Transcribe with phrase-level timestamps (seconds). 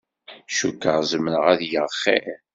[0.57, 2.35] Cukkeɣ zemreɣ ad geɣ xir.